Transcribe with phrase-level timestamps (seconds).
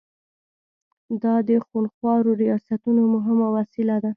[1.23, 4.09] دا د خونخوارو ریاستونو مهمه وسیله ده.